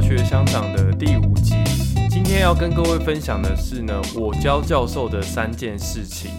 [0.00, 1.54] 来到教学相长的第五集。
[2.08, 6.30] 今天要跟各位分享的是呢，我教教授的三件事情。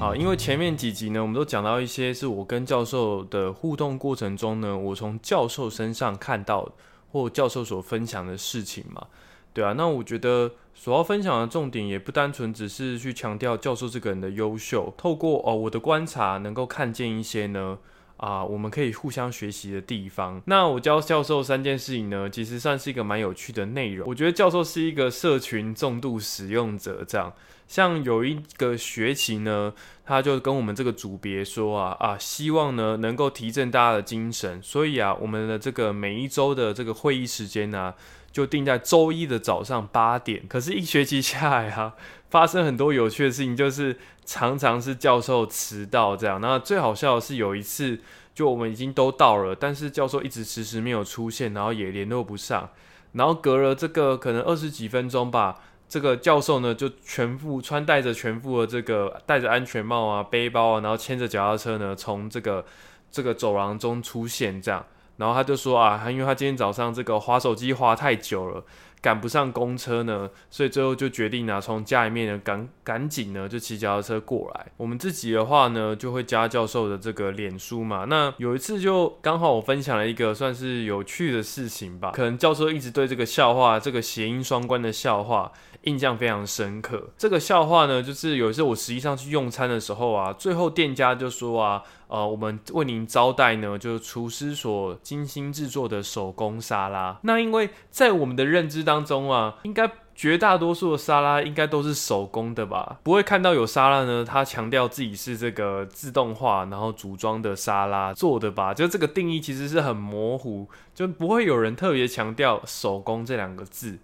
[0.00, 6.66] 啊，因为前面几集呢，我们都讲到一些是我跟教授的互动过程中呢，我从教授身上看到
[7.12, 9.06] 或教授所分享的事情嘛。
[9.52, 17.78] 对啊，那我觉得所要分享的重点也不单纯只是去强调教授这个人的优秀，透过哦我的观察，能够看见一些呢。
[18.20, 20.40] 啊，我们可以互相学习的地方。
[20.44, 24.06] 那我教教授三件事情呢，其实算是一个蛮有趣的内容。
[24.06, 27.32] 我觉得教授是一个社群重度使用者，这样。
[27.66, 29.72] 像有一个学期呢，
[30.04, 37.94] 他就跟我们这个组别说啊啊，希望呢能够提振大家的精神，所以啊，我们的这个每一周的这个会议时间呢，
[38.32, 40.42] 就定在周一的早上八点。
[40.48, 41.94] 可是，一学期下来啊，
[42.30, 46.40] 发生很多有趣的事情，就是常常是教授迟到这样。
[46.40, 47.98] 那最好笑的是有一次，
[48.34, 52.70] 就我们已经都到了，但是教授一直迟迟没有出现，然后也联络不上，
[53.12, 55.58] 然后隔了这个可能二十几分钟吧。
[55.88, 62.64] 这个教授呢，就全副穿戴着全副的这个戴着安全帽啊，背包啊，然后牵着脚踏车呢，从这个
[63.10, 64.86] 这个走廊中出现，这样，
[65.20, 68.64] 然后他就说啊，因为他今天早上这个划手机划太久了。
[69.02, 74.66] 赶不上公车呢，所以最后就决定呢，从家里面呢赶赶紧呢就骑脚踏车过来。
[74.76, 78.04] 我们自己的话呢，就会加教授的这个脸书嘛。
[78.04, 85.50] 那有一次就刚好我分享了一个算是有趣的事情吧，可能教授一直对这个笑话，这个谐音双关的笑话
[85.82, 87.10] 印象非常深刻。
[87.16, 91.82] 这个笑话呢，就是有一次我实际上去用餐的时候啊，最后店家就说啊。
[92.10, 97.16] 呃，我们为您招待呢，就是厨师所精心制作的手工沙拉。
[97.22, 102.98] 那因为在我们的认知当中啊，应该绝大多数的沙拉应该都是手工的吧？
[103.04, 108.74] 不会看到有沙拉呢，他强调自己是这个自动化然后组装的沙拉做的吧？
[108.74, 114.00] 就这个定义其实是很模糊，就不会有人特别强调手工这两个字。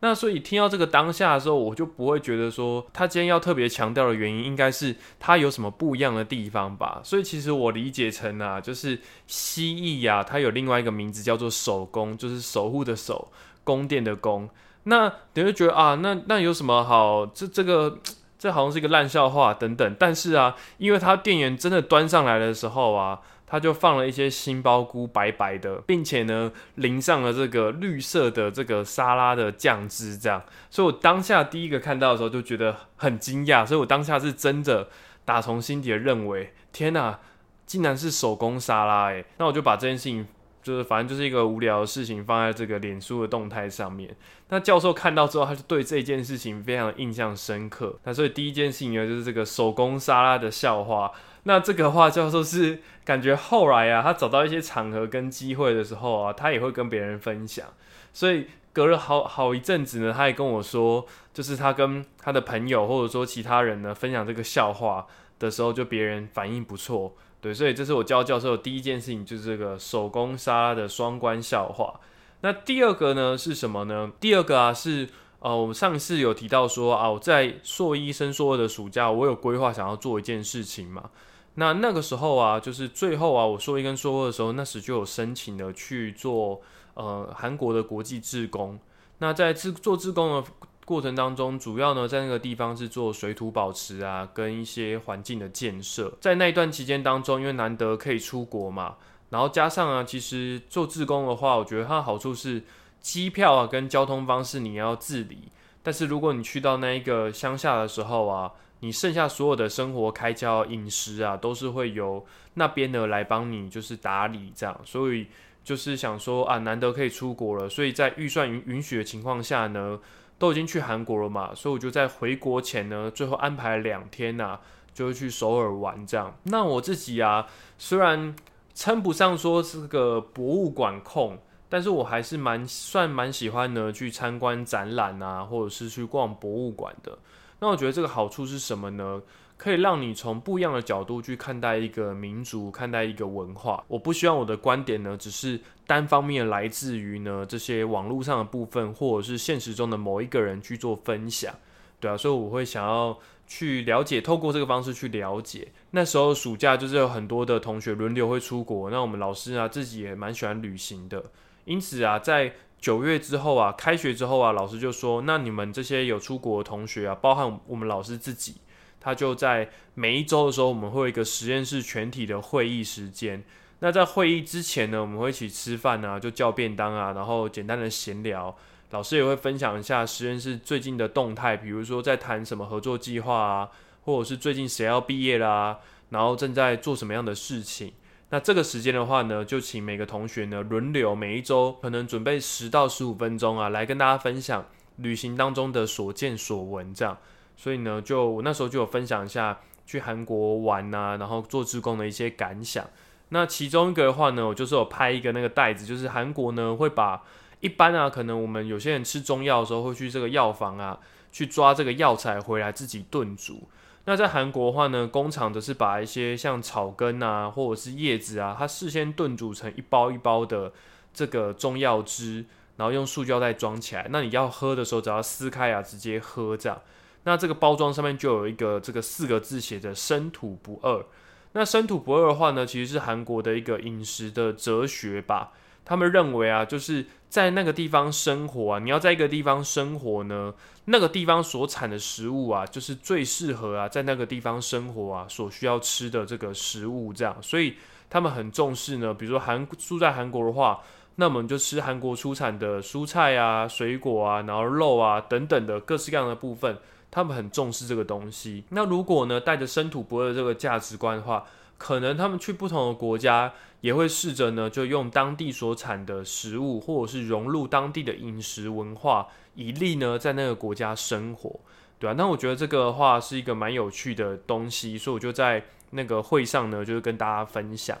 [0.00, 7.00] 那所以听到这个当下的时候，我就不会觉得说他今天要特别强调的原因，应该是他有什么不一样的地方吧。
[7.02, 13.32] 所以其实我理解成啊，就是蜥蜴呀，它有另外一个名字叫做守宫，就是守护的守，
[13.68, 14.48] 宫殿的宫。
[14.84, 17.26] 那等于觉得啊，那那有什么好？
[17.26, 17.98] 这这个
[18.38, 19.96] 这好像是一个烂笑话等等。
[19.98, 23.20] 但是啊，因为他店员真的端上来的时候啊。
[23.50, 34.88] 他就放了一些杏鲍菇，白白的，并且呢淋上了这个绿色的这个沙拉的酱汁，这样，所以我当下第一个看到的时候就觉得很惊讶，所以我当下是真的
[35.24, 37.18] 打从心底的认为，天哪，
[37.64, 40.28] 竟然是手工沙拉诶，那我就把这件事情，
[40.62, 44.14] 就是反正就是一个无聊的事情放在这个脸书的动态上面。
[44.50, 47.98] 那教授看到之后，他就对这件事情非常印象深刻。
[48.04, 51.10] 那所以第一件事情呢，就是这个手工沙拉的笑话。
[51.44, 57.66] 那这个话教授是感觉后来啊，他找到一些场合跟机会的时候啊，他也会跟别人分享。
[58.12, 65.06] 所以隔了好好一阵子呢，他也跟我说，就是他跟他的朋友或者说其他人呢分享这个笑话
[65.38, 67.14] 的时候，就别人反应不错。
[67.40, 72.00] 对，所以这是我教教授的第一件事情，就是这个手工沙拉的双关笑话。
[72.40, 74.10] 那第二个呢是什么呢？
[74.20, 75.08] 第二个啊是
[75.40, 81.10] 呃，我们上次有提到说啊，我在硕一升硕二的暑假，我有规划想要做一件事情嘛。
[81.54, 86.60] 那那个时候啊，就是最后啊，我硕一跟硕二的时候，那时就有申请了去做
[86.94, 88.78] 呃韩国的国际志工。
[89.18, 90.48] 那在志做志工的
[90.88, 96.10] 过程当中，主要呢在那个地方是做水土保持啊，跟一些环境的建设。
[96.18, 98.96] 在那一段期间当中，因为难得可以出国嘛，
[99.28, 102.62] 然后加上啊，其实做志工的话，我觉得它的好处是
[103.02, 108.50] 机票啊跟交通方式你要自理，但是如果你去到那一个乡下的时候啊。
[108.80, 114.80] 你剩下所有的生活开销、饮食啊，都是会由那边的来帮你，就是打理这样。
[114.84, 115.26] 所以
[115.64, 119.98] 就是想说啊，难得可以出国了，所以在预算允允许的情况下呢，
[120.38, 124.58] 都已经去韩国了嘛，所以我就在回国前呢，最后安排两天呐，
[124.94, 126.36] 就去首尔玩这样。
[126.44, 127.46] 那我自己啊，
[127.76, 128.34] 虽然
[128.74, 131.38] 称不上说是个博物馆控，
[131.68, 137.18] 但是我还是蛮算蛮喜欢呢，去参观展览啊，或者是去逛博物馆的。
[137.60, 139.20] 那我觉得这个好处是什么呢？
[139.56, 143.82] 可以让你从不一样的角度去看待一个民族，看待一个文化。
[143.88, 151.52] 我不希望我的观点呢，只是单方面来自于呢这些网络上的部分，或者是现实中的某一个人去做分享，
[151.98, 153.18] 对啊，所以我会想要
[153.48, 155.66] 去了解，透过这个方式去了解。
[155.90, 161.24] 那时候暑假就是有很多的同学轮流会出国，那我们老师啊自己也蛮喜欢旅行的，
[161.68, 162.54] 因此啊在。
[162.80, 168.58] 九月之后啊，开学之后啊，老师就说：“那你们这些有出国的同学啊，包含我们老师自己，
[169.00, 173.42] 他就在每一周的时候，我们会有一个实验室全体的会议时间。
[173.80, 178.56] 那在会议之前呢，我们会一起吃饭啊，就叫便当啊，然后简单的闲聊。
[178.92, 183.68] 老师也会分享一下实验室最近的动态，比如说在谈什么合作计划啊，
[184.04, 185.80] 或者是最近谁要毕业啦，
[186.10, 187.92] 然后正在做什么样的事情。
[188.30, 194.66] 那这个时间的话呢，就请每个同学呢轮流，每一周可能准备十到十五分钟啊，来跟大家分享
[194.96, 197.16] 旅行当中的所见所闻这样。
[197.56, 202.84] 所以呢，就我那时候就有分享一下去韩国玩呐，然后做志工的一些感想。
[203.30, 207.22] 那其中一个的话呢，我就是有拍一个那个袋子，就是韩国呢会把
[207.60, 210.98] 一般啊，可能我们有些人吃中药的时候会去这个药房啊，
[211.32, 213.68] 去抓这个药材回来自己炖煮。
[214.08, 220.72] 那在韩国的话呢，工厂则是把一些像草根啊，或者是叶子啊，它事先炖煮成一包一包的
[221.12, 222.46] 这个中药汁，
[222.78, 224.06] 然后用塑胶袋装起来。
[224.08, 226.80] 那你要喝的时候，只要撕开啊，直接喝这样。
[227.24, 231.04] 那这个包装上面就有一个这个四个字写着“生土不二”。
[231.52, 235.52] 那“生土不二”的话呢，其实是韩国的一个饮食的哲学吧。
[235.88, 240.52] 他们认为啊，就是在那个地方生活啊，你要在一个地方生活呢，
[240.84, 247.10] 那个地方所产的食物啊，就是最适合啊，在那个地方生活啊所需要吃的这个食物。
[247.14, 247.76] 这样，所以
[248.10, 249.14] 他们很重视呢。
[249.14, 250.80] 比如说韩住在韩国的话，
[251.16, 256.76] 那我们就吃韩国出产的蔬菜啊、水果啊，然后肉啊等等的各式各样的部分。
[257.10, 258.64] 他们很重视这个东西。
[258.70, 261.44] 那如果呢，带着生土不二这个价值观的话，
[261.76, 271.60] 可能他们去不同的国家，也会试着呢，就用当地所产的食物，或者是融入当地的饮食文化，以利呢在那个国家生活，
[271.98, 277.96] 对啊，那我觉得这个话是一个蛮有趣的东西，所以我就在那个会上呢，就是跟大家分享。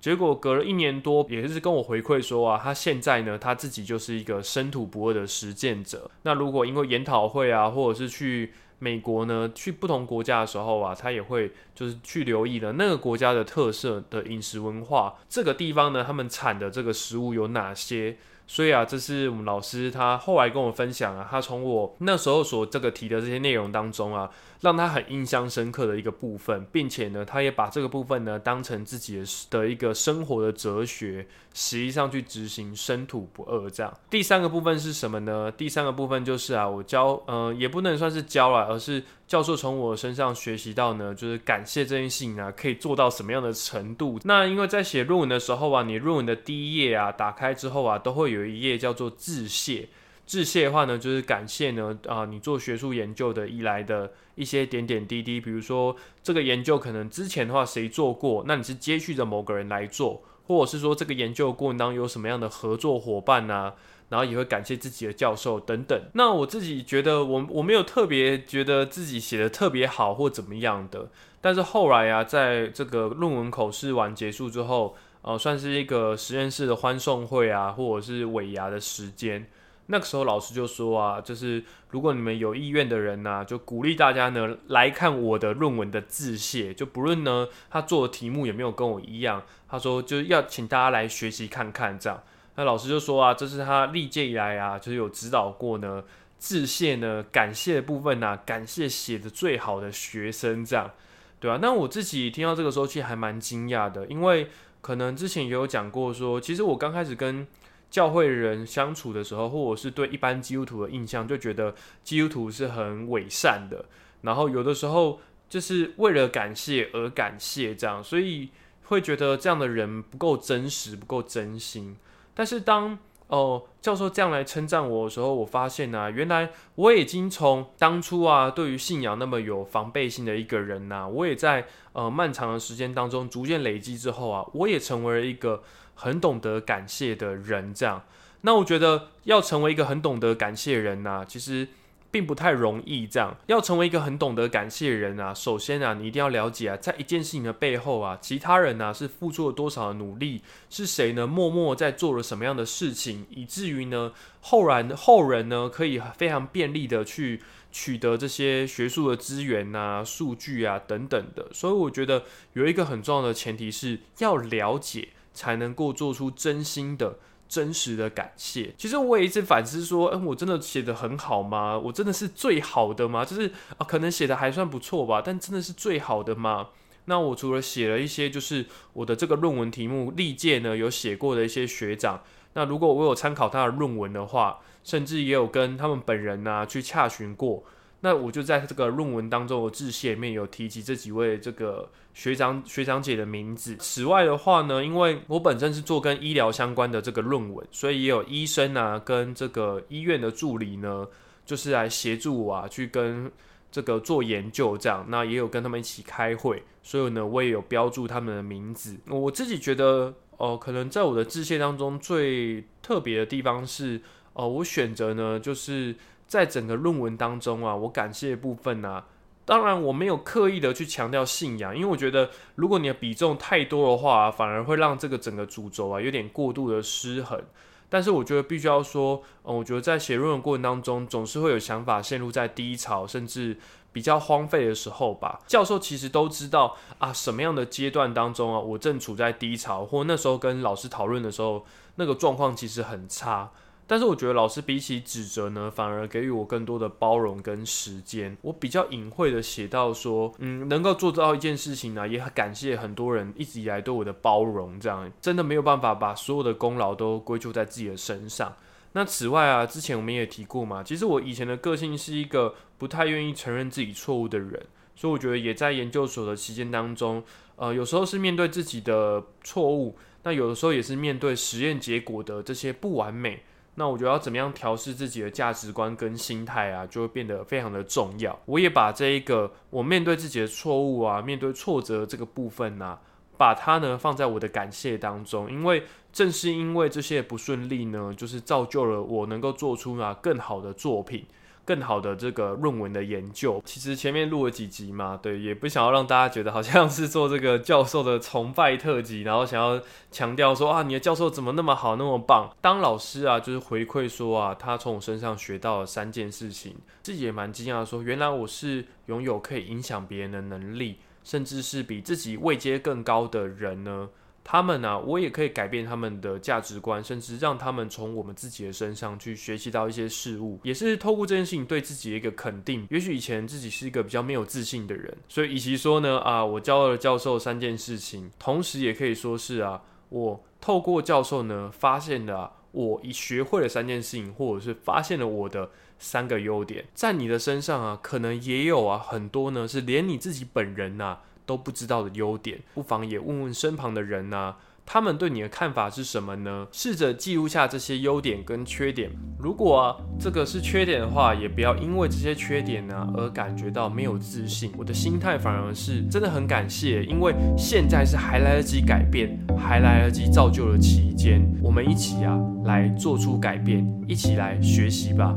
[0.00, 6.10] 结果隔了一年多，也是跟我回馈说啊，他现在呢，他自己就是一个生土不二的实践者。
[6.22, 18.16] 那如果因为研讨会啊，或者是去美国呢，去不同国家的时候啊，他也会就是去留意了那个国家的特色的饮食文化，这个地方呢，他们产的这个食物有哪些？
[18.50, 24.28] 所以啊，这是我们老师他后来跟我分享啊，他从我那时候所这个提的这些内容当中啊，
[24.62, 33.94] 让他很印象深刻的一个部分，并且呢，他也把这个部分呢当成自己的的一个生活的哲学，实际上去执行生土不二这样。
[34.08, 35.52] 第三个部分是什么呢？
[35.52, 39.04] 第三个部分就是啊，我教，嗯，也不能算是教了，而是。
[39.28, 44.18] 教授从我身上学习到呢，就是感谢这件事情啊，可以做到什么样的程度？
[44.24, 49.88] 那因为在写论文的时候啊，你论文的第一页啊，打开之后啊，都会有有一页叫做致谢。
[50.26, 63.72] 致谢的话呢，就是感谢呢啊，你做学术研究的以来的一些点点滴滴，比如说这个研究可能之前的话谁做过，那你是接续着某个人来做，或者是说这个研究过程当中有什么样的合作伙伴呢？
[64.10, 65.98] 然后也会感谢自己的教授等等。
[66.14, 71.10] 那我自己觉得，我我没有特别觉得自己写的特别好或怎么样的。
[71.40, 74.96] 但是后来啊，在这个论文口试完结束之后，
[75.28, 79.46] 呃，算是一个实验室的欢送会啊，或者是尾牙的时间。
[79.88, 92.22] 那个时候老师就说啊，就是如果你们有意愿的人呢，就鼓励大家呢来看我的论文的致谢，就不论呢他做的题目有没有跟我一样，他说就是要请大家来学习看看这样。
[92.56, 96.02] 那老师就说啊，这是他历届以来啊，就是有指导过呢，
[96.38, 100.90] 致谢呢，感谢的部分呢，感谢写的最好的学生，这样，
[101.38, 101.58] 对啊。
[101.60, 104.48] 那我自己听到这个时候，其实还蛮惊讶的，因为
[104.88, 107.46] 可能之前也有讲过说，其实我刚开始跟
[107.90, 113.84] 教会人相处的时候，或者是对一般基督徒的印象，就觉得基督徒是很伪善的，
[114.22, 118.48] 然后有的时候就是为了感谢而感谢这样，所以
[118.84, 121.94] 会觉得这样的人不够真实，不够真心。
[122.32, 135.62] 但是当哦教授这样来称赞我的时候，我发现呢，原来我已经从当初啊对于信仰那么有防备心的一个人呐，我也在呃漫长的时间当中逐渐累积之后啊，我也成为了一个
[135.94, 137.72] 很懂得感谢的人。
[137.72, 138.02] 这样，
[138.40, 141.68] 那我觉得要成为一个很懂得感谢人呐，其实。
[142.10, 145.34] 并不太容易，这样要成为一个很懂得感谢的人啊。
[145.34, 161.46] 首先啊，你一定要了解啊，在一件事情的背后啊，其他人呢是付出了多少的努力，是谁呢默默在做了什么样的事情，以至于呢后然后人呢可以非常便利的去取得这些学术的资源啊、数据啊等等的。
[161.52, 162.24] 所以我觉得
[162.54, 167.18] 有一个很重要的前提是要了解，才能够做出真心的。
[167.48, 171.78] 真实的感谢，其实我也一直反思说，嗯，我真的写的很好吗？
[171.78, 173.24] 我真的是最好的吗？
[173.24, 176.68] 就是啊，可能写的还算不错吧，但真的是最好的吗？
[177.06, 187.64] 那我除了写了一些，就是我的这个论文题目，历届呢有写过的一些学长，那如果我有参考他的论文的话，甚至也有跟他们本人呢去洽询过，
[188.00, 193.74] 那我就在这个论文当中的致谢里面有提及这几位这个学长学长姐的名字。
[193.80, 201.08] 此外的话呢，因为我本身是做跟医疗相关的这个论文，所以也有医生啊跟这个医院的助理呢，
[201.44, 203.28] 就是来协助我啊去跟
[203.72, 205.04] 这个做研究这样。
[205.08, 208.96] 那也有跟他们一起开会，所以呢我也有标注他们的名字。
[209.08, 214.00] 我自己觉得哦，可能在我的致谢当中最特别的地方是
[214.34, 215.96] 哦，我选择呢就是。
[216.28, 219.02] 在整个论文当中啊，我感谢的部分呢，
[219.46, 227.42] 当然我没有刻意的去强调信仰，因为我觉得如果你的比重太多的话，反而会让这个整个主轴啊有点过度的失衡。
[227.88, 233.56] 但是我觉得必须要说，嗯，我觉得在写论文过程当中，总是会有想法陷入在低潮，甚至
[233.90, 235.40] 比较荒废的时候吧。
[235.46, 243.50] 教授其实都知道啊，什么样的阶段当中啊，我正处在低潮，或那时候跟老师讨论的时候，那个状况其实很差。
[243.90, 248.36] 但是我觉得老师比起指责呢，反而给予我更多的包容跟时间。
[248.42, 254.78] 我比较隐晦的写到说，嗯，能够做到一件事情呢，也很感谢很多人一直以来对我的包容。
[254.78, 258.54] 这样真的没有办法把所有的功劳都归咎在自己的身上。
[258.92, 267.24] 那此外啊，之前我们也提过嘛，其实我以前的个性是一个不太愿意承认自己错误的人，所以我觉得也在研究所的期间当中，
[267.56, 273.44] 呃，有时候是面对自己的错误，那有的时候也是面对实验结果的这些不完美。
[273.78, 278.36] 那我觉得要怎么样调试自己的价值观跟心态啊，就会变得非常的重要。
[278.44, 282.98] 我也把这一个我面对自己的错误啊，面对挫折这个部分呢，
[283.36, 291.24] 把它呢放在我的感谢当中，因为正是因为这些不顺利呢，就是造就了我能够做出啊更好的作品。
[291.68, 299.78] 更好的这个论文的研究，其实前面录了几集嘛，对，也不想要让大家觉得好像是做这个教授的崇拜特辑，然后想要
[300.10, 302.50] 强调说啊，你的教授怎么那么好，那么棒？
[302.62, 314.08] 当老师啊，就是回馈说啊，他从我身上学到了三件事情，自己也蛮惊讶，说原来我是拥有可以影响别人的能力，甚至是比自己位阶更高的人呢。
[314.50, 322.86] 他们呢，我也可以改变他们的价值观，甚至让他们从我们自己的身上去学习到一些事物，也是透过这件事情对自己的一个肯定。
[322.88, 341.18] 也许以前自己是一个比较没有自信的人，所以与其说呢啊，我教了教授三件事情，同时也可以说是啊，我透过教授呢发现了我已学会了三件事情，或者是发现了我的三个优点，在你的身上啊，可能也有啊很多呢，是连你自己本人呐。
[341.48, 346.66] 都不知道的优点，不妨也问问身旁的人呢，他们对你的看法是什么呢？
[346.70, 349.10] 试着记录下这些优点跟缺点。
[349.38, 354.70] 如果啊这个是缺点的话，也不要因为这些缺点呢而感觉到没有自信。
[354.76, 365.34] 我的心态反而是真的很感谢，因为现在是还来得及改变，还来得及造就的期间，我们一起啊来做出改变，一起来学习吧。